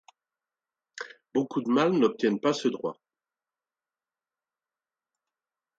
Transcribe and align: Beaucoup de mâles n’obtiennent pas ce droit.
Beaucoup 1.31 1.61
de 1.61 1.69
mâles 1.69 1.93
n’obtiennent 1.93 2.39
pas 2.39 2.53
ce 2.53 2.67
droit. 2.69 2.99